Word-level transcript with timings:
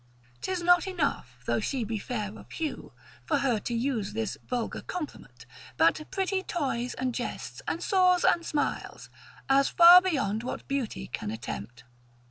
'Tis 0.41 0.63
not 0.63 0.87
enough 0.87 1.37
though 1.45 1.59
she 1.59 1.83
be 1.83 1.99
fair 1.99 2.35
of 2.35 2.49
hue, 2.53 2.91
For 3.23 3.37
her 3.37 3.59
to 3.59 3.73
use 3.75 4.13
this 4.13 4.35
vulgar 4.47 4.81
compliment: 4.81 5.45
But 5.77 6.09
pretty 6.09 6.41
toys 6.41 6.95
and 6.95 7.13
jests, 7.13 7.61
and 7.67 7.83
saws 7.83 8.23
and 8.25 8.43
smiles, 8.43 9.11
As 9.47 9.69
far 9.69 10.01
beyond 10.01 10.41
what 10.41 10.67
beauty 10.67 11.05
can 11.05 11.29
attempt. 11.29 11.83